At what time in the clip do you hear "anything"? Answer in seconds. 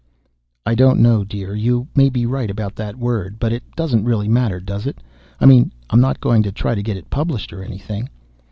7.63-8.09